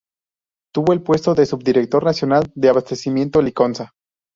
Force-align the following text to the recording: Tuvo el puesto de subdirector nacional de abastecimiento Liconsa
Tuvo 0.73 0.93
el 0.93 1.03
puesto 1.03 1.35
de 1.35 1.45
subdirector 1.45 2.03
nacional 2.03 2.51
de 2.55 2.69
abastecimiento 2.69 3.39
Liconsa 3.39 3.93